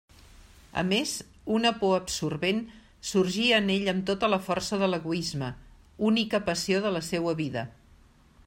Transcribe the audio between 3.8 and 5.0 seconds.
amb tota la força de